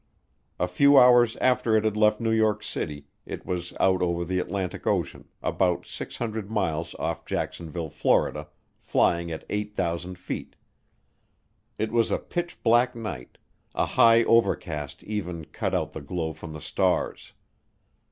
A 0.57 0.67
few 0.67 0.97
hours 0.97 1.35
after 1.35 1.77
it 1.77 1.83
had 1.83 1.95
left 1.95 2.19
New 2.19 2.31
York 2.31 2.63
City 2.63 3.05
it 3.23 3.45
was 3.45 3.71
out 3.79 4.01
over 4.01 4.25
the 4.25 4.39
Atlantic 4.39 4.87
Ocean, 4.87 5.27
about 5.43 5.85
600 5.85 6.49
miles 6.49 6.95
off 6.95 7.23
Jacksonville, 7.23 7.91
Florida, 7.91 8.47
flying 8.79 9.31
at 9.31 9.43
8,000 9.47 10.17
feet. 10.17 10.55
It 11.77 11.91
was 11.91 12.09
a 12.09 12.17
pitch 12.17 12.63
black 12.63 12.95
night; 12.95 13.37
a 13.75 13.85
high 13.85 14.23
overcast 14.23 15.03
even 15.03 15.45
cut 15.45 15.75
out 15.75 15.91
the 15.91 16.01
glow 16.01 16.33
from 16.33 16.53
the 16.53 16.61
stars. 16.61 17.33